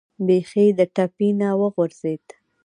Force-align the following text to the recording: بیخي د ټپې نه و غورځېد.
بیخي 0.27 0.67
د 0.77 0.79
ټپې 0.95 1.29
نه 1.39 1.49
و 1.59 1.61
غورځېد. 1.75 2.25